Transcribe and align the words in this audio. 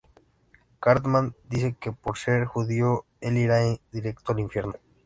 Cartman 0.79 1.35
dice 1.47 1.75
que 1.79 1.91
por 1.91 2.17
ser 2.17 2.45
judío 2.45 3.05
el 3.19 3.37
ira 3.37 3.59
directo 3.91 4.31
al 4.31 4.39
infierno. 4.39 4.73